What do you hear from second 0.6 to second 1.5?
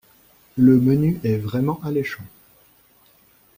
menu est